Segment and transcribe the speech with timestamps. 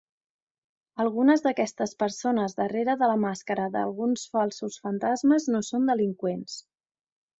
[1.03, 6.57] Algunes d'aquestes persones darrere de la màscara d'alguns falsos fantasmes no són delinqüents.